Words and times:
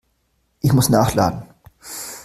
Ich 0.61 0.73
muss 0.73 0.89
nachladen. 0.89 1.43